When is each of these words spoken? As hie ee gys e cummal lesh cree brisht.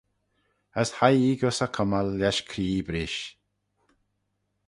As 0.81 0.89
hie 0.97 1.23
ee 1.29 1.37
gys 1.39 1.59
e 1.65 1.67
cummal 1.75 2.07
lesh 2.19 2.41
cree 2.49 2.81
brisht. 2.87 3.29